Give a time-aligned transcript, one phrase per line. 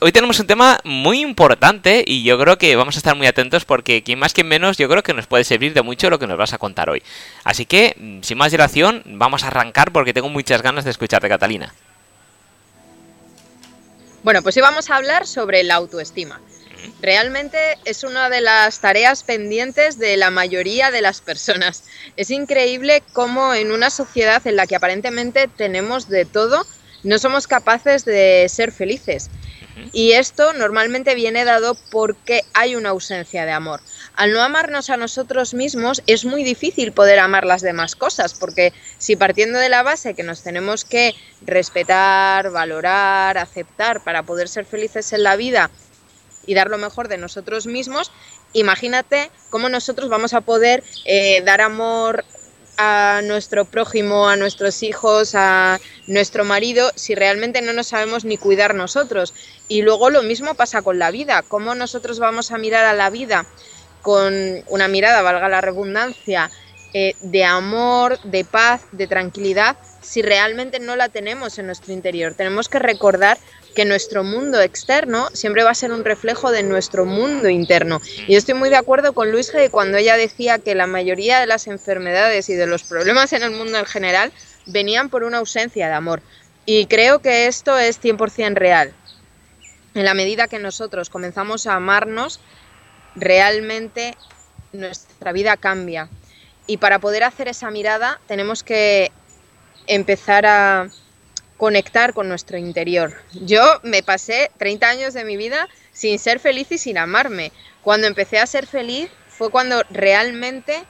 [0.00, 3.64] hoy tenemos un tema muy importante y yo creo que vamos a estar muy atentos
[3.64, 6.28] porque quien más quien menos yo creo que nos puede servir de mucho lo que
[6.28, 7.02] nos vas a contar hoy.
[7.42, 11.28] Así que, mm, sin más dilación, vamos a arrancar porque tengo muchas ganas de escucharte,
[11.28, 11.74] Catalina.
[14.22, 16.40] Bueno, pues hoy vamos a hablar sobre la autoestima.
[17.02, 21.84] Realmente es una de las tareas pendientes de la mayoría de las personas.
[22.16, 26.64] Es increíble cómo en una sociedad en la que aparentemente tenemos de todo,
[27.02, 29.30] no somos capaces de ser felices.
[29.92, 33.80] Y esto normalmente viene dado porque hay una ausencia de amor.
[34.14, 38.72] Al no amarnos a nosotros mismos es muy difícil poder amar las demás cosas, porque
[38.98, 44.66] si partiendo de la base que nos tenemos que respetar, valorar, aceptar para poder ser
[44.66, 45.70] felices en la vida
[46.46, 48.12] y dar lo mejor de nosotros mismos,
[48.52, 52.24] imagínate cómo nosotros vamos a poder eh, dar amor
[52.82, 58.38] a nuestro prójimo, a nuestros hijos, a nuestro marido, si realmente no nos sabemos ni
[58.38, 59.34] cuidar nosotros.
[59.68, 63.10] Y luego lo mismo pasa con la vida, cómo nosotros vamos a mirar a la
[63.10, 63.44] vida
[64.00, 64.34] con
[64.68, 66.50] una mirada, valga la redundancia,
[66.94, 72.32] eh, de amor, de paz, de tranquilidad, si realmente no la tenemos en nuestro interior.
[72.34, 73.36] Tenemos que recordar
[73.74, 78.00] que nuestro mundo externo siempre va a ser un reflejo de nuestro mundo interno.
[78.26, 81.46] Y estoy muy de acuerdo con Luis G cuando ella decía que la mayoría de
[81.46, 84.32] las enfermedades y de los problemas en el mundo en general
[84.66, 86.22] venían por una ausencia de amor.
[86.66, 88.92] Y creo que esto es 100% real.
[89.94, 92.40] En la medida que nosotros comenzamos a amarnos,
[93.16, 94.16] realmente
[94.72, 96.08] nuestra vida cambia.
[96.66, 99.10] Y para poder hacer esa mirada tenemos que
[99.86, 100.88] empezar a,
[101.60, 103.12] conectar con nuestro interior.
[103.34, 107.52] Yo me pasé 30 años de mi vida sin ser feliz y sin amarme.
[107.82, 110.82] Cuando empecé a ser feliz fue cuando realmente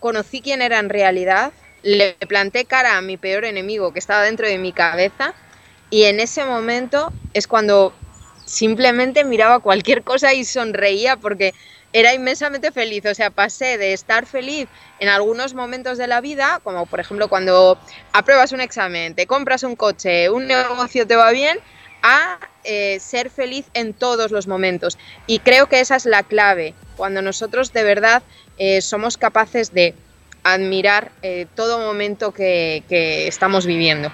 [0.00, 1.52] conocí quién era en realidad,
[1.84, 5.34] le planté cara a mi peor enemigo que estaba dentro de mi cabeza
[5.88, 7.94] y en ese momento es cuando
[8.46, 11.54] simplemente miraba cualquier cosa y sonreía porque
[11.94, 13.06] era inmensamente feliz.
[13.06, 17.28] O sea, pasé de estar feliz en algunos momentos de la vida, como por ejemplo
[17.28, 17.78] cuando
[18.12, 21.58] apruebas un examen, te compras un coche, un negocio te va bien,
[22.02, 24.98] a eh, ser feliz en todos los momentos.
[25.26, 28.22] Y creo que esa es la clave, cuando nosotros de verdad
[28.58, 29.94] eh, somos capaces de
[30.42, 32.82] admirar eh, todo momento que
[33.28, 34.10] estamos viviendo.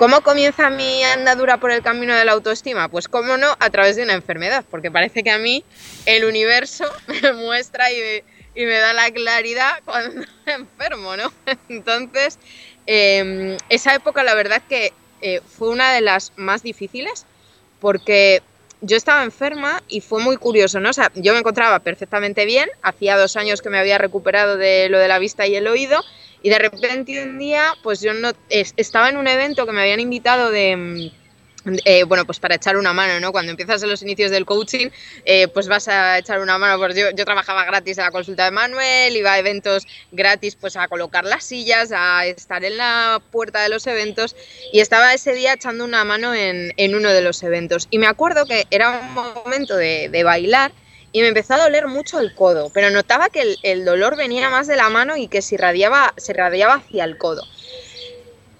[0.00, 2.88] ¿Cómo comienza mi andadura por el camino de la autoestima?
[2.88, 5.62] Pues cómo no, a través de una enfermedad, porque parece que a mí
[6.06, 6.86] el universo
[7.22, 8.24] me muestra y
[8.54, 11.30] me, da la claridad cuando enfermo, ¿no?
[11.68, 12.38] Entonces,
[12.86, 17.26] em, esa época la verdad que eh, fue una de las más difíciles,
[17.78, 18.40] porque
[18.80, 20.88] yo estaba enferma y fue muy curioso, ¿no?
[20.88, 24.88] O sea, yo me encontraba perfectamente bien, hacía dos años que me había recuperado de
[24.88, 26.02] lo de la vista y el oído,
[26.42, 30.00] y de repente un día, pues yo no estaba en un evento que me habían
[30.00, 30.76] invitado de...
[30.76, 31.20] Mm,
[31.84, 33.32] eh, bueno, pues para echar una mano, ¿no?
[33.32, 34.88] Cuando empiezas en los inicios del coaching,
[35.26, 36.78] eh, pues vas a echar una mano.
[36.78, 40.76] Pues yo, yo, trabajaba gratis en la consulta de Manuel, iba a eventos gratis, pues
[40.76, 44.36] a colocar las sillas, a estar en la puerta de los eventos
[44.72, 47.88] y estaba ese día echando una mano en, en uno de los eventos.
[47.90, 50.72] Y me acuerdo que era un momento de, de bailar
[51.12, 54.66] y me empezó a doler mucho el codo, pero notaba que el, dolor venía más
[54.66, 57.42] de la mano y que se irradiaba, se irradiaba hacia el codo.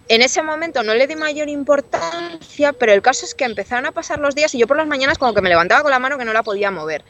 [0.09, 3.93] En ese momento no le di mayor importancia, pero el caso es que empezaron a
[3.93, 6.19] pasar los días y yo por las mañanas como que me levantaba con la mano
[6.19, 7.05] que no la podía mover.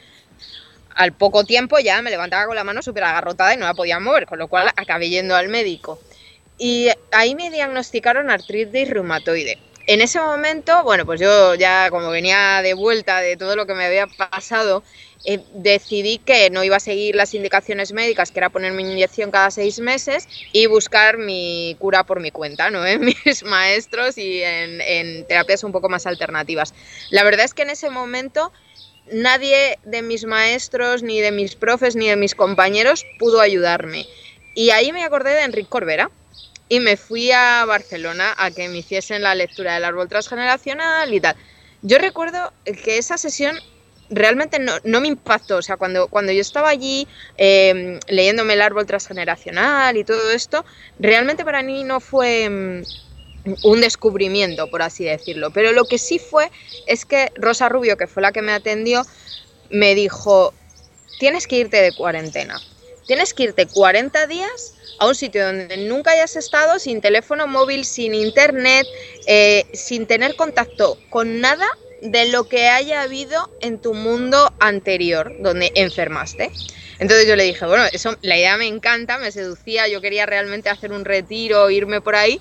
[0.93, 3.99] Al poco tiempo ya me levantaba con la mano súper agarrotada y no la podía
[3.99, 5.99] mover, con lo cual acabé yendo al médico.
[6.59, 9.57] Y ahí me diagnosticaron artritis reumatoide.
[9.87, 13.73] En ese momento, bueno, pues yo ya como venía de vuelta de todo lo que
[13.73, 14.83] me había pasado,
[15.23, 19.51] eh, decidí que no iba a seguir las indicaciones médicas, que era ponerme inyección cada
[19.51, 22.85] seis meses y buscar mi cura por mi cuenta, ¿no?
[22.85, 26.73] en mis maestros y en, terapias un poco más alternativas.
[27.11, 28.51] La verdad es que en ese momento
[29.11, 34.07] nadie de mis maestros, ni de mis profes, ni de mis compañeros pudo ayudarme.
[34.55, 36.09] Y ahí me acordé de Enrique Corbera
[36.67, 41.21] y me fui a Barcelona a que me hiciesen la lectura del árbol transgeneracional y
[41.21, 41.35] tal.
[41.83, 43.59] Yo recuerdo que esa sesión
[44.11, 45.57] realmente no, me impactó.
[45.57, 50.63] O sea, cuando, cuando yo estaba allí em, leyéndome el árbol transgeneracional y todo esto,
[50.99, 52.83] realmente para mí no fue em,
[53.63, 55.51] un descubrimiento, por así decirlo.
[55.51, 56.51] Pero lo que sí fue
[56.85, 59.03] es que Rosa Rubio, que fue la que me atendió,
[59.69, 60.53] me dijo,
[61.19, 62.59] tienes que irte de cuarentena.
[63.07, 67.85] Tienes que irte 40 días a un sitio donde nunca hayas estado, sin teléfono móvil,
[67.85, 68.85] sin internet,
[69.25, 71.67] eh, sin tener contacto con nada
[72.01, 76.51] de lo que haya habido en tu mundo anterior, donde enfermaste.
[76.99, 80.69] Entonces yo le dije, bueno, eso, la idea me encanta, me seducía, yo quería realmente
[80.69, 82.39] hacer un retiro, irme por ahí,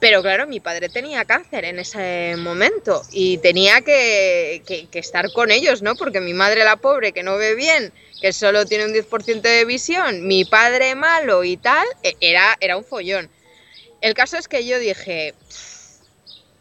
[0.00, 4.62] Pero claro, mi padre tenía cáncer en ese momento y tenía que,
[4.94, 5.94] estar con ellos, ¿no?
[5.94, 7.92] Porque mi madre, la pobre, que no ve bien,
[8.22, 12.78] que solo tiene un 10% de visión, mi padre malo y tal, e, era, era
[12.78, 13.28] un follón.
[14.00, 15.34] El caso es que yo dije,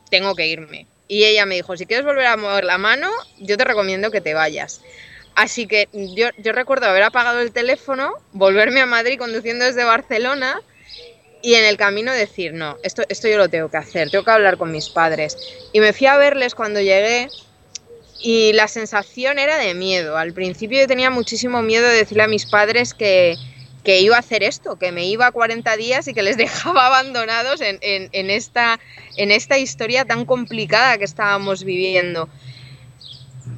[0.10, 0.86] tengo que irme.
[1.10, 3.10] Y ella me dijo, si quieres volver a mover la mano,
[3.40, 4.80] yo te recomiendo que te vayas.
[5.36, 10.62] Así que yo, recuerdo haber apagado el teléfono, volverme a Madrid conduciendo desde Barcelona
[11.42, 14.32] y en el camino decir, no, esto, esto yo lo tengo que hacer, tengo que
[14.32, 15.36] hablar con mis padres.
[15.74, 17.28] Y me fui a verles cuando llegué
[18.22, 20.16] y la sensación era de miedo.
[20.16, 23.36] Al principio yo tenía muchísimo miedo de decirle a mis padres que,
[23.90, 26.86] que iba a hacer esto, que me iba a 40 días y que les dejaba
[26.86, 32.30] abandonados en, esta, historia tan complicada que estábamos viviendo.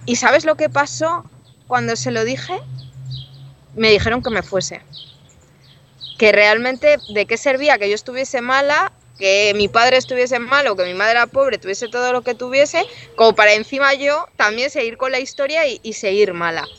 [0.06, 1.30] ¿Y sabes lo que pasó
[1.68, 2.62] cuando se lo dije?
[3.75, 4.80] Me dijeron que me fuese
[6.18, 10.86] que realmente de qué servía que yo estuviese mala, que mi padre estuviese malo, que
[10.86, 12.86] mi madre era pobre, tuviese todo lo que tuviese,
[13.18, 16.69] como para encima yo también seguir con la historia y, seguir mala.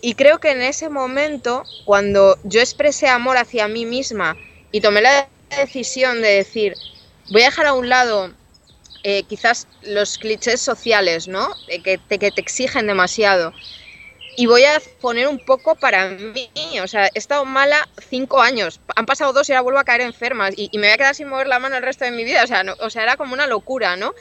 [0.00, 4.36] Y creo que en ese momento, cuando yo expresé amor hacia mí misma
[4.70, 6.74] y tomé la decisión de decir,
[7.30, 8.32] voy a dejar a un lado
[9.02, 11.48] eh, quizás los clichés sociales, ¿no?
[11.66, 13.52] que, que te exigen demasiado
[14.38, 16.48] y voy a poner un poco para mí.
[16.80, 18.78] O sea, he estado mala cinco años.
[18.94, 20.50] Han pasado dos y ahora vuelvo a caer enferma.
[20.56, 22.44] Y, me voy a quedar sin mover la mano el resto de mi vida.
[22.44, 24.14] O sea, o sea era como una locura, ¿no?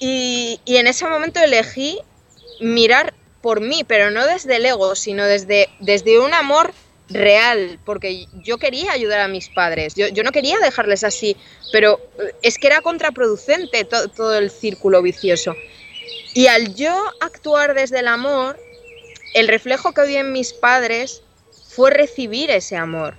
[0.00, 2.00] Y, y, en ese momento elegí
[2.60, 6.72] mirar por mí, pero no desde el ego, sino desde, desde un amor
[7.08, 11.36] real, porque yo quería ayudar a mis padres, yo, yo no quería dejarles así,
[11.72, 12.00] pero
[12.42, 15.54] es que era contraproducente todo el círculo vicioso.
[16.34, 18.58] Y al yo actuar desde el amor,
[19.34, 21.22] el reflejo que vi en mis padres
[21.68, 23.16] fue recibir ese amor.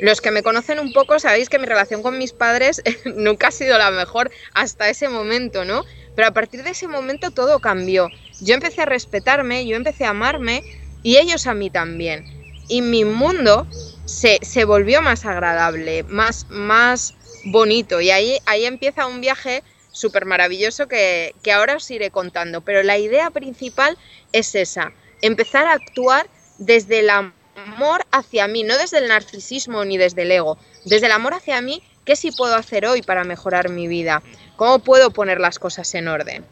[0.00, 3.52] Los que me conocen un poco sabéis que mi relación con mis padres nunca ha
[3.52, 5.84] sido la mejor hasta ese momento, ¿no?
[6.14, 8.10] Pero a partir de ese momento todo cambió.
[8.40, 10.62] Yo empecé a respetarme, yo empecé a amarme
[11.02, 12.24] y ellos a mí también.
[12.68, 13.66] Y mi mundo
[14.04, 17.14] se, volvió más agradable, más, más
[17.44, 18.00] bonito.
[18.00, 22.60] Y ahí, ahí empieza un viaje súper maravilloso que, que ahora os iré contando.
[22.60, 23.98] Pero la idea principal
[24.32, 26.28] es esa, empezar a actuar
[26.58, 31.12] desde el amor hacia mí, no desde el narcisismo ni desde el ego, desde el
[31.12, 34.22] amor hacia mí, ¿qué sí puedo hacer hoy para mejorar mi vida?
[34.62, 36.44] ¿Cómo puedo poner las cosas en orden?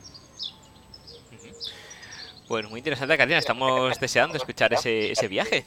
[2.49, 3.39] Bueno, muy interesante, Karina.
[3.39, 5.65] Estamos deseando escuchar ese, viaje.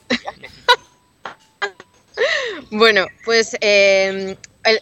[2.69, 4.35] bueno, pues eh,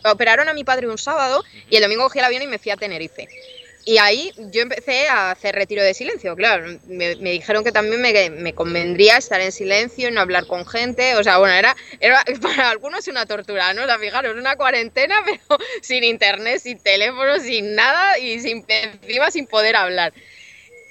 [0.05, 2.71] operaron a mi padre un sábado y el domingo cogí el avión y me fui
[2.71, 3.27] a Tenerife.
[3.83, 6.79] Y ahí yo empecé a hacer retiro de silencio, claro.
[6.87, 11.15] Me, dijeron que también me, convendría estar en silencio y no hablar con gente.
[11.15, 13.83] O sea, bueno, era, era para algunos una tortura, ¿no?
[13.83, 19.31] O sea, fijaros, una cuarentena, pero sin internet, sin teléfono, sin nada y sin, encima
[19.31, 20.13] sin poder hablar.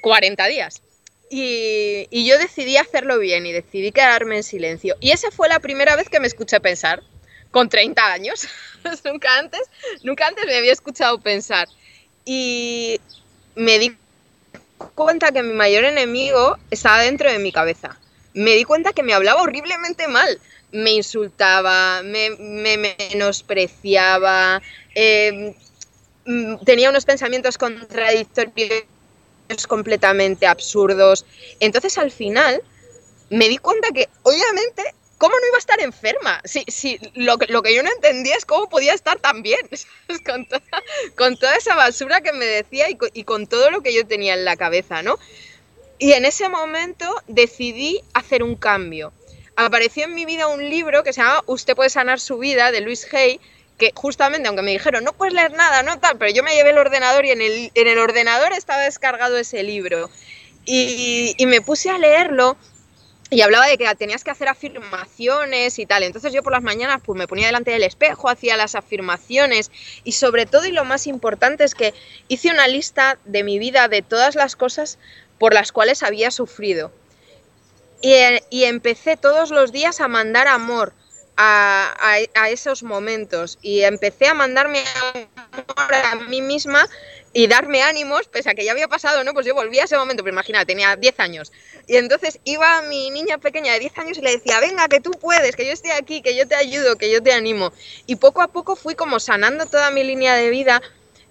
[0.03, 0.83] 40 días.
[1.31, 4.97] Y, y yo decidí hacerlo bien y decidí quedarme en silencio.
[4.99, 7.05] Y esa fue la primera vez que me escuché pensar,
[7.53, 8.49] con 30 años.
[9.05, 9.61] nunca, antes,
[10.03, 11.69] nunca antes me había escuchado pensar
[12.33, 13.01] y
[13.57, 13.97] me di
[14.95, 17.99] cuenta que mi mayor enemigo estaba dentro de mi cabeza.
[18.35, 20.41] Me di cuenta que me hablaba horriblemente mal.
[20.71, 22.31] Me insultaba, me,
[22.77, 24.63] menospreciaba,
[24.95, 25.55] em,
[26.65, 28.85] tenía unos pensamientos contradictorios
[29.67, 31.27] completamente absurdos.
[31.59, 32.63] Entonces al final
[33.29, 36.41] me di cuenta que obviamente ¿cómo no iba a estar enferma?
[36.45, 39.61] Si, si lo, lo, que yo no entendía es cómo podía estar tan bien,
[41.17, 44.47] con, toda esa basura que me decía y con, todo lo que yo tenía en
[44.47, 45.19] la cabeza, ¿no?
[45.99, 49.13] Y en ese momento decidí hacer un cambio.
[49.57, 52.81] Apareció en mi vida un libro que se llama Usted puede sanar su vida, de
[52.81, 53.41] Luis Hay,
[53.77, 56.71] que justamente, aunque me dijeron, no puedes leer nada, no tal, pero yo me llevé
[56.71, 60.09] el ordenador y en el, en el ordenador estaba descargado ese libro.
[60.65, 62.57] Y me puse a leerlo
[63.31, 66.03] y hablaba de que tenías que hacer afirmaciones y tal.
[66.03, 69.71] Entonces yo por las mañanas pues me ponía delante del espejo, hacía las afirmaciones
[70.03, 71.95] y sobre todo y lo más importante es que
[72.27, 74.99] hice una lista de mi vida de todas las cosas
[75.39, 76.93] por las cuales había sufrido.
[78.03, 78.15] Y,
[78.51, 80.93] y empecé todos los días a mandar amor
[81.37, 86.87] a, a, a, esos momentos y empecé a mandarme amor a mí misma
[87.33, 89.33] y darme ánimos, pese a que ya había pasado, ¿no?
[89.33, 91.53] Pues yo volví a ese momento, pero imagina, tenía 10 años.
[91.87, 95.13] Y entonces iba mi niña pequeña de 10 años y le decía, venga, que tú
[95.13, 97.73] puedes, que yo estoy aquí, que yo te ayudo, que yo te animo.
[98.07, 100.83] Y poco a poco fui como sanando toda mi línea de vida.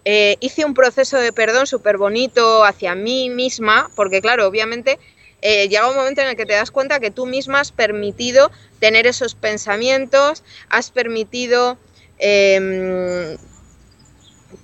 [0.05, 4.97] Eh, hice un proceso de perdón súper bonito hacia mí misma, porque claro, obviamente
[5.41, 8.51] eh, llega un momento en el que te das cuenta que tú misma has permitido
[8.79, 11.77] tener esos pensamientos, has permitido...
[12.19, 13.37] Em,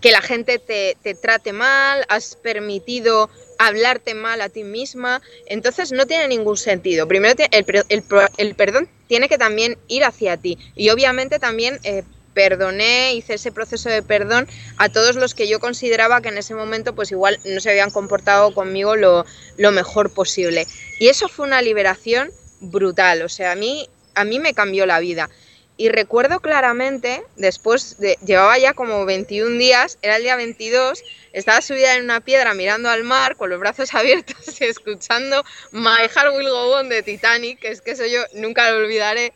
[0.02, 6.06] que la gente te, trate mal, has permitido hablarte mal a ti misma, entonces no
[6.06, 7.08] tiene ningún sentido.
[7.08, 13.36] Primero, el, perdón tiene que también ir hacia ti y obviamente también eh, perdoné, hice
[13.36, 17.12] ese proceso de perdón a todos los que yo consideraba que en ese momento pues
[17.12, 19.26] igual no se habían comportado conmigo lo,
[19.58, 20.68] lo mejor posible.
[21.00, 25.00] Y eso fue una liberación brutal, o sea, a mí, a mí me cambió la
[25.00, 25.30] vida.
[25.78, 31.04] Y recuerdo claramente, después de, llevaba ya como 21 días, era el día 22,
[31.34, 36.08] estaba subida en una piedra mirando al mar con los brazos abiertos y escuchando My
[36.08, 39.34] Heart Will Go On de Titanic, que es que eso yo nunca lo olvidaré.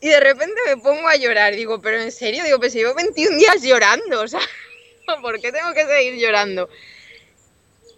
[0.00, 3.36] Y de repente me pongo a llorar, digo, pero en serio, digo, pues llevo 21
[3.36, 4.40] días llorando, o sea,
[5.20, 6.70] ¿por qué tengo que seguir llorando?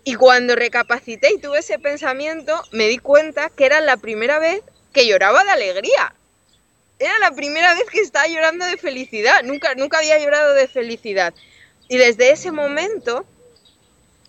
[0.03, 4.63] Y cuando recapacité y tuve ese pensamiento, me di cuenta que era la primera vez
[4.93, 6.17] que lloraba de alegría
[7.01, 9.43] era la primera vez que estaba llorando de felicidad.
[9.43, 11.35] Nunca, nunca había llorado de felicidad.
[11.89, 13.27] Y desde ese momento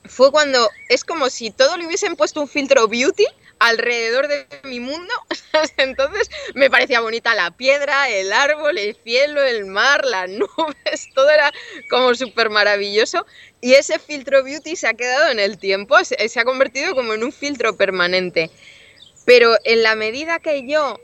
[0.06, 3.26] fue cuando es como si todo le hubiesen puesto un filtro beauty
[3.60, 5.14] alrededor de mi mundo.
[5.78, 11.30] Entonces me parecía bonita la piedra, el árbol, el cielo, el mar, las nubes, todo
[11.30, 11.52] era
[11.90, 13.26] como súper maravilloso.
[13.60, 17.24] Y ese filtro beauty se ha quedado en el tiempo, se ha convertido como en
[17.24, 18.50] un filtro permanente.
[19.26, 21.00] Pero en la medida que yo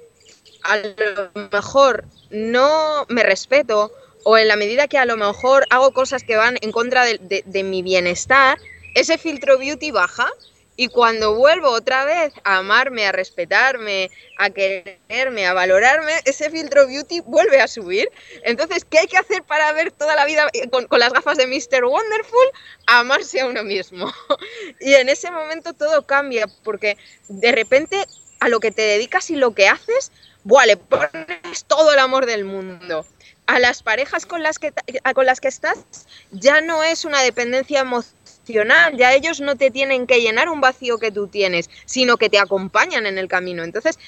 [0.68, 3.92] a lo mejor no me respeto
[4.24, 7.64] o en la medida que a lo mejor hago cosas que van en contra de,
[7.64, 8.58] mi bienestar,
[8.94, 10.30] ese filtro beauty baja
[10.76, 16.86] y cuando vuelvo otra vez a amarme, a respetarme, a quererme, a valorarme, ese filtro
[16.86, 18.12] beauty vuelve a subir.
[18.44, 21.48] Entonces, ¿qué hay que hacer para ver toda la vida con, con las gafas de
[21.48, 21.86] Mr.
[21.86, 22.48] Wonderful?
[22.86, 24.14] Amarse a uno mismo.
[24.82, 26.98] y en ese momento todo cambia porque
[27.30, 28.06] de repente
[28.40, 30.12] a lo que te dedicas y lo que haces
[30.48, 33.06] buah, pones todo el amor del mundo.
[33.48, 34.74] A las parejas con las que,
[35.14, 35.78] con las que estás
[36.32, 40.98] ya no es una dependencia emocional, ya ellos no te tienen que llenar un vacío
[40.98, 43.64] que tú tienes, sino que te acompañan en el camino.
[43.64, 44.00] Entonces,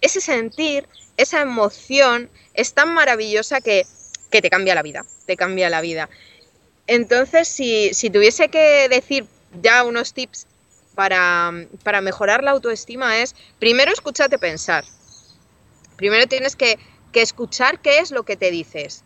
[0.00, 3.86] ese sentir, esa emoción es tan maravillosa que,
[4.30, 6.08] que te cambia la vida, te cambia la vida.
[6.86, 9.26] Entonces, si, si tuviese que decir
[9.62, 10.46] ya unos tips
[10.94, 14.84] para, para mejorar la autoestima es, primero, escúchate pensar.
[16.00, 16.78] Primero tienes que,
[17.12, 19.04] escuchar qué es lo que te dices.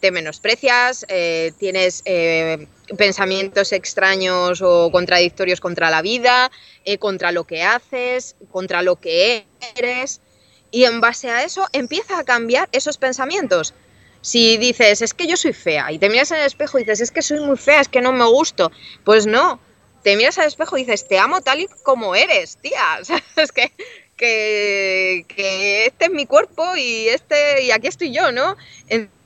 [0.00, 6.50] Te menosprecias, eh, tienes eh, pensamientos extraños o contradictorios contra la vida,
[6.86, 9.44] eh, contra lo que haces, contra lo que
[9.76, 10.22] eres.
[10.70, 13.74] Y en base a eso empieza a cambiar esos pensamientos.
[14.22, 17.02] Si dices, es que yo soy fea, y te miras en el espejo y dices,
[17.02, 18.72] es que soy muy fea, es que no me gusto,
[19.04, 19.60] pues no,
[20.02, 23.00] te miras al espejo y dices, te amo tal y como eres, tía.
[23.36, 23.70] es que
[24.16, 28.56] que, este es mi cuerpo y, este, y aquí estoy yo, ¿no?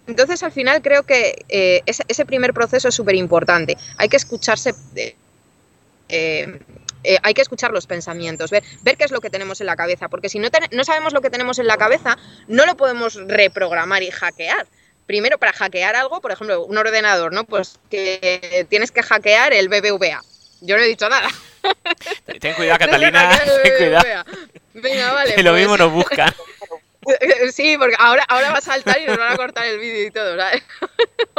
[0.06, 3.76] Entonces al final creo que eh, ese, primer proceso es súper importante.
[3.96, 4.74] Hay que escucharse...
[6.08, 6.60] Eh,
[7.02, 10.08] eh, hay que escuchar los pensamientos, ver, qué es lo que tenemos en la cabeza,
[10.08, 14.02] porque si no, no sabemos lo que tenemos en la cabeza, no lo podemos reprogramar
[14.02, 14.66] y hackear.
[15.06, 17.44] Primero, para hackear algo, por ejemplo, un ordenador, ¿no?
[17.44, 20.22] Pues que tienes que hackear el BBVA.
[20.60, 21.28] Yo no he dicho nada.
[22.40, 23.38] Ten cuidado, Catalina.
[23.62, 24.24] Ten cuidado.
[24.74, 25.34] Venga, vale.
[25.36, 25.80] Que lo mismo pues.
[25.80, 26.34] nos busca.
[27.52, 30.10] Sí, porque ahora, ahora va a saltar y nos van a cortar el vídeo y
[30.10, 30.62] todo, ¿sabes?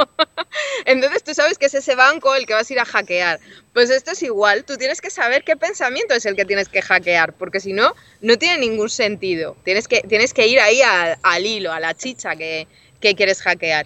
[0.85, 3.39] Entonces tú sabes que es ese banco el que vas a ir a hackear.
[3.71, 6.81] Pues esto es igual, tú tienes que saber qué pensamiento es el que tienes que
[6.81, 9.55] hackear, porque si no, no tiene ningún sentido.
[9.63, 12.67] Tienes que, tienes que ir ahí al, hilo, a la chicha que,
[12.99, 13.85] que quieres hackear.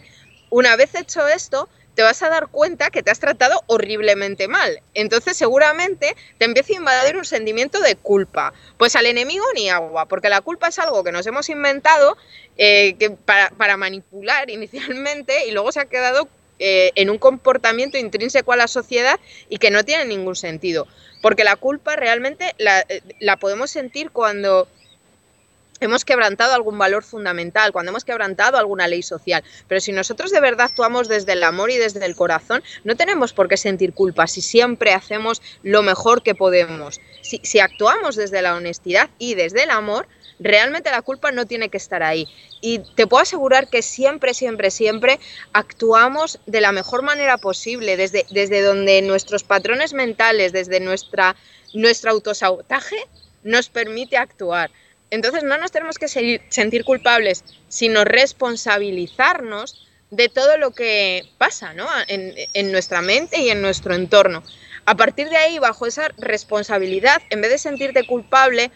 [0.50, 4.82] Una vez hecho esto, te vas a dar cuenta que te has tratado horriblemente mal.
[4.94, 8.54] Entonces seguramente te empieza a invadir un sentimiento de culpa.
[8.78, 12.18] Pues al enemigo ni agua, porque la culpa es algo que nos hemos inventado
[12.58, 16.28] eh, que para, manipular inicialmente y luego se ha quedado
[16.60, 20.88] eh, en un comportamiento intrínseco a la sociedad y que no tiene ningún sentido.
[21.22, 24.68] Porque la culpa realmente la, eh, la podemos sentir cuando
[25.80, 29.44] hemos quebrantado algún valor fundamental, cuando hemos quebrantado alguna ley social.
[29.68, 33.34] Pero si nosotros de verdad actuamos desde el amor y desde el corazón, no tenemos
[33.34, 37.00] por qué sentir culpa si siempre hacemos lo mejor que podemos.
[37.22, 40.08] Si, actuamos desde la honestidad y desde el amor,
[40.40, 42.28] realmente la culpa no tiene que estar ahí.
[42.62, 45.20] Y te puedo asegurar que siempre, siempre, siempre
[45.54, 51.36] actuamos de la mejor manera posible, desde, desde donde nuestros patrones mentales, desde nuestra,
[51.74, 52.98] nuestro autosabotaje
[53.44, 54.72] nos permite actuar.
[55.12, 56.08] Entonces no nos tenemos que
[56.50, 61.74] sentir culpables, sino responsabilizarnos de todo lo que pasa
[62.08, 64.44] en, nuestra mente y en nuestro entorno.
[64.86, 68.72] A partir de ahí, bajo esa responsabilidad, en vez de sentirte culpable,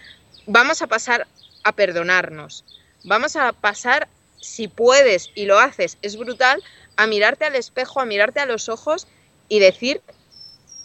[0.48, 1.28] vamos a pasar
[1.64, 2.66] a perdonarnos.
[3.04, 4.08] Vamos a pasar,
[4.42, 6.64] si puedes y lo haces, es brutal,
[6.96, 9.08] a mirarte al espejo, a mirarte a los ojos
[9.48, 10.02] y decir,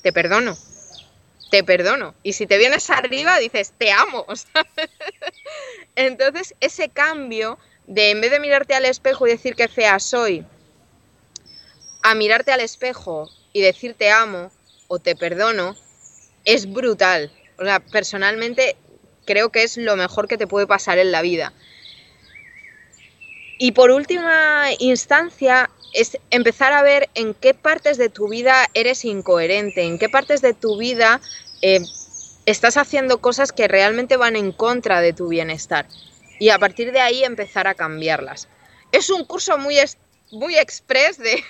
[0.02, 0.56] te perdono,
[1.54, 2.16] te perdono.
[2.24, 4.26] Y si te vienes arriba, dices, te amo.
[5.94, 10.44] Entonces, ese cambio de en vez de mirarte al espejo y decir que fea soy,
[12.02, 14.50] a mirarte al espejo y decir te amo
[14.88, 15.76] o te perdono,
[16.44, 17.30] es brutal.
[17.56, 18.74] O sea, personalmente
[19.24, 21.52] creo que es lo mejor que te puede pasar en la vida.
[23.58, 29.04] Y por última instancia, es empezar a ver en qué partes de tu vida eres
[29.04, 31.20] incoherente, en qué partes de tu vida
[31.66, 31.80] eh,
[32.44, 35.86] estás haciendo cosas que realmente van en contra de tu bienestar.
[36.38, 38.48] Y a partir de ahí empezar a cambiarlas.
[38.92, 39.76] Es un curso muy,
[40.30, 41.42] muy express de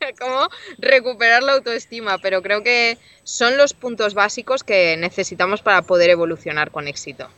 [0.18, 0.48] cómo
[0.78, 6.70] recuperar la autoestima, pero creo que son los puntos básicos que necesitamos para poder evolucionar
[6.70, 7.28] con éxito.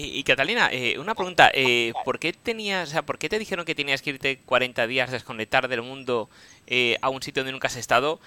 [0.00, 3.64] Y, Catalina, eh, una pregunta, eh, ¿por qué tenías, o sea, por qué te dijeron
[3.64, 6.28] que tenías que irte 40 días desconectar del mundo
[6.66, 8.20] eh, a un sitio donde nunca has estado?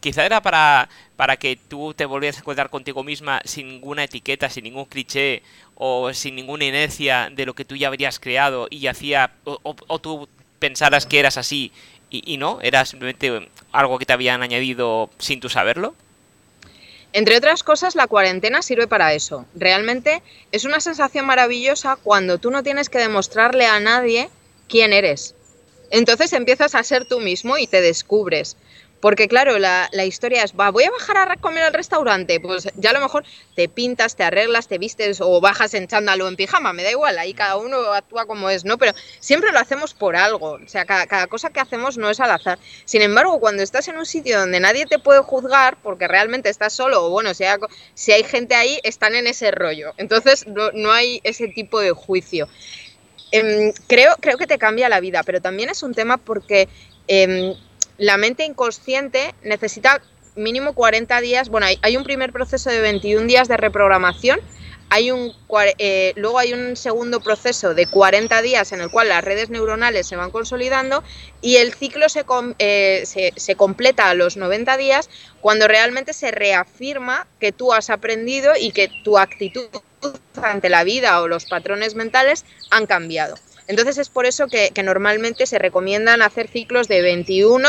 [0.00, 4.48] quizá era para, para que tú te volvieras a encontrar contigo misma sin ninguna etiqueta,
[4.48, 5.42] sin ningún cliché
[5.74, 10.28] o sin ninguna inercia de lo que tú ya habrías creado y hacía, o, tú
[10.58, 11.72] pensaras que eras así
[12.10, 15.96] y, y no, era simplemente algo que te habían añadido sin tú saberlo.
[17.12, 19.44] Entre otras cosas, la cuarentena sirve para eso.
[19.54, 24.30] Realmente es una sensación maravillosa cuando tú no tienes que demostrarle a nadie
[24.68, 25.34] quién eres.
[25.90, 28.56] Entonces empiezas a ser tú mismo y te descubres.
[29.02, 32.90] Porque claro, la, historia es, va, voy a bajar a comer al restaurante, pues ya
[32.90, 33.24] a lo mejor
[33.56, 36.92] te pintas, te arreglas, te vistes o bajas en chándal o en pijama, me da
[36.92, 38.78] igual, ahí cada uno actúa como es, ¿no?
[38.78, 42.30] Pero siempre lo hacemos por algo, o sea, cada, cosa que hacemos no es al
[42.30, 42.60] azar.
[42.84, 46.72] Sin embargo, cuando estás en un sitio donde nadie te puede juzgar, porque realmente estás
[46.72, 47.42] solo, o bueno, si
[48.12, 49.94] hay, gente ahí, están en ese rollo.
[49.96, 52.46] Entonces no, no hay ese tipo de juicio.
[53.32, 56.68] Em, creo, creo que te cambia la vida, pero también es un tema porque...
[57.08, 57.56] Em,
[58.02, 60.02] la mente inconsciente necesita
[60.34, 64.40] mínimo 40 días, bueno, hay, un primer proceso de 21 días de reprogramación,
[64.90, 65.32] hay un,
[65.78, 70.08] eh, luego hay un segundo proceso de 40 días en el cual las redes neuronales
[70.08, 71.04] se van consolidando
[71.42, 72.24] y el ciclo se,
[72.58, 75.08] eh, se, se, completa a los 90 días
[75.40, 79.68] cuando realmente se reafirma que tú has aprendido y que tu actitud
[80.42, 83.36] ante la vida o los patrones mentales han cambiado.
[83.68, 87.68] Entonces es por eso que, normalmente se recomiendan hacer ciclos de 21,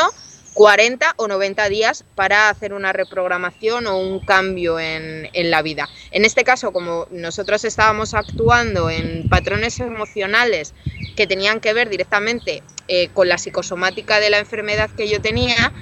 [0.53, 5.89] 40 o 90 días para hacer una reprogramación o un cambio en, la vida.
[6.11, 10.73] En este caso, como nosotros estábamos actuando en patrones emocionales
[11.15, 15.73] que tenían que ver directamente eh, con la psicosomática de la enfermedad que yo tenía,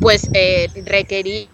[0.00, 1.48] pues eh, requería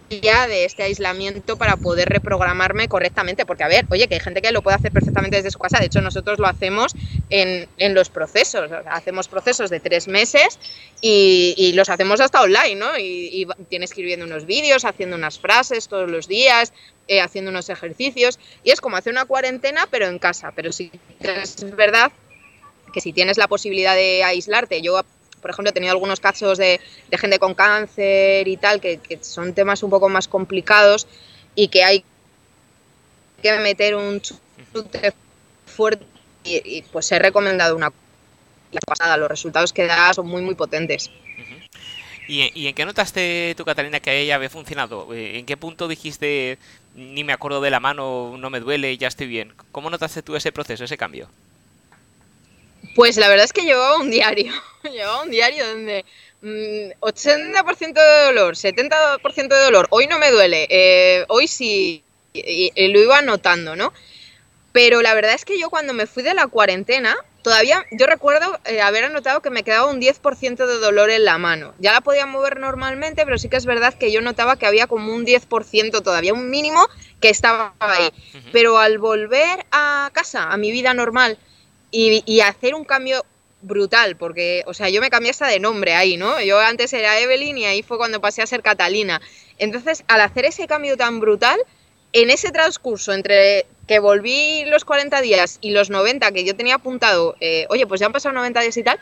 [0.49, 3.45] de este aislamiento para poder reprogramarme correctamente.
[3.47, 5.79] Porque, a ver, oye, que hay gente que lo puede hacer perfectamente desde su casa.
[5.79, 6.95] De hecho, nosotros lo hacemos
[7.31, 8.71] en, los procesos.
[8.91, 10.59] hacemos procesos de tres meses
[11.01, 12.99] y, los hacemos hasta online, ¿no?
[12.99, 16.73] Y, tienes que ir viendo unos vídeos, haciendo unas frases todos los días,
[17.07, 18.39] eh, haciendo unos ejercicios.
[18.65, 20.53] Y es como hacer una cuarentena, pero en casa.
[20.55, 22.13] Pero sí es verdad
[22.93, 25.03] que si tienes la posibilidad de aislarte, yo
[25.41, 26.81] por ejemplo, he tenido algunos casos de,
[27.13, 31.07] gente con cáncer y tal, que, son temas un poco más complicados
[31.55, 32.05] y que hay
[33.43, 35.13] que meter un chute
[35.67, 36.05] fuerte
[36.45, 37.93] y, pues he recomendado una
[38.87, 39.17] pasada.
[39.17, 41.11] Los resultados que da son muy, muy potentes.
[42.29, 45.15] ¿Y, en qué notaste tú, Catalina, que ella había funcionado?
[45.15, 46.59] Eh, ¿En qué punto dijiste,
[46.95, 49.55] ni me acuerdo de la mano, no me duele, ya estoy bien?
[49.73, 51.31] ¿Cómo notaste tú ese proceso, ese cambio?
[52.99, 54.53] Pues la verdad es que llevaba un diario,
[54.93, 56.05] llevaba un diario donde
[56.43, 62.03] 80% mm, de dolor, 70% de dolor, hoy no me duele, eh, hoy sí,
[62.35, 63.93] lo iba anotando, ¿no?
[64.73, 68.59] Pero la verdad es que yo cuando me fui de la cuarentena, todavía yo recuerdo
[68.65, 71.75] eh, haber anotado que me quedaba un 10% de dolor en la mano.
[71.79, 74.89] Ya la podía mover normalmente, pero sí que es verdad que yo notaba que había
[74.89, 76.85] como un 10% todavía, un mínimo
[77.21, 78.11] que estaba ahí.
[78.51, 81.39] Pero al volver a casa, a mi vida normal,
[81.91, 83.25] y, hacer un cambio
[83.63, 86.41] brutal, porque, o sea, yo me cambié hasta de nombre ahí, ¿no?
[86.41, 89.21] Yo antes era Evelyn y ahí fue cuando pasé a ser Catalina.
[89.59, 91.59] Entonces, al hacer ese cambio tan brutal,
[92.13, 96.77] en ese transcurso entre que volví los 40 días y los 90 que yo tenía
[96.77, 98.99] apuntado, eh, oye, pues ya han pasado 90 días y tal,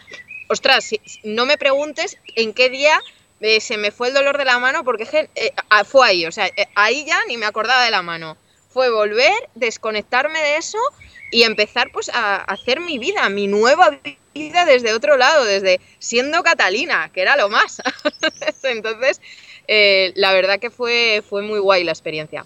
[0.48, 0.90] ostras,
[1.24, 3.00] no me preguntes en qué día
[3.40, 5.52] eh, se me fue el dolor de la mano, porque eh,
[5.84, 8.36] fue ahí, o sea, ahí ya ni me acordaba de la mano.
[8.70, 10.78] Fue volver, desconectarme de eso
[11.30, 13.98] y empezar pues a hacer mi vida, mi nueva
[14.34, 17.82] vida desde otro lado, desde siendo Catalina, que era lo más.
[18.62, 19.20] Entonces,
[19.68, 22.44] eh, la verdad que fue, fue muy guay la experiencia.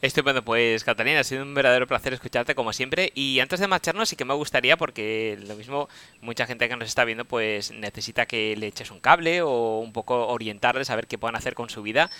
[0.00, 3.10] Estupendo, pues Catalina, ha sido un verdadero placer escucharte como siempre.
[3.16, 5.88] Y antes de marcharnos, sí que me gustaría, porque lo mismo
[6.20, 9.92] mucha gente que nos está viendo, pues necesita que le eches un cable o un
[9.92, 12.10] poco orientarles a ver qué puedan hacer con su vida.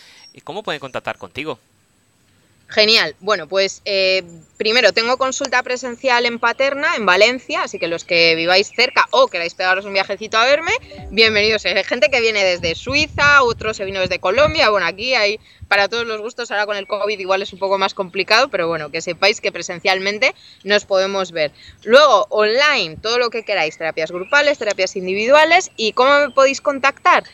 [0.43, 1.61] ¿Cómo pueden contactar contigo?
[2.71, 3.17] Genial.
[3.21, 4.23] Bueno, pues eh,
[4.59, 9.29] primero tengo consulta presencial en Paterna, en Valencia, así que los que viváis cerca o
[9.29, 10.73] queráis pegaros un viajecito a verme,
[11.11, 11.65] bienvenidos.
[11.65, 14.69] Hay gente que viene desde Suiza, otros se vino desde Colombia.
[14.69, 16.51] Bueno, aquí hay para todos los gustos.
[16.51, 19.51] Ahora con el COVID igual es un poco más complicado, pero bueno, que sepáis que
[19.51, 21.53] presencialmente nos podemos ver.
[21.85, 25.71] Luego, online, todo lo que queráis, terapias grupales, terapias individuales.
[25.79, 27.25] ¿Y cómo me podéis contactar?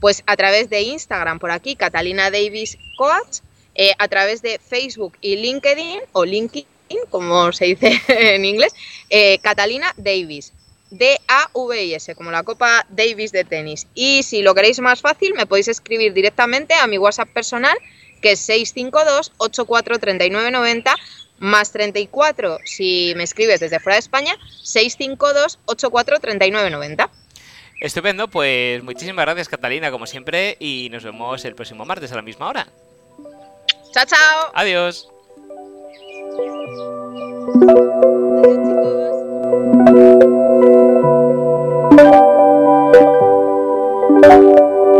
[0.00, 3.38] Pues a través de Instagram, por aquí, Catalina Davis Coach
[3.74, 6.66] eh, a través de Facebook y LinkedIn, o LinkedIn,
[7.08, 8.74] como se dice en inglés,
[9.08, 10.52] eh, Catalina Davis.
[10.90, 13.86] D-A-V-I-S, como la Copa Davis de tenis.
[13.94, 17.78] Y si lo queréis más fácil, me podéis escribir directamente a mi WhatsApp personal,
[18.20, 20.92] que es 652-843990,
[21.38, 27.08] más 34 si me escribes desde fuera de España, 652-843990.
[27.80, 32.22] Estupendo, pues muchísimas gracias Catalina, como siempre, y nos vemos el próximo martes a la
[32.22, 32.66] misma hora.
[33.92, 34.50] Chao, chao.
[34.54, 35.08] Adiós.
[36.30, 36.68] Adiós,
[44.20, 44.79] chicos.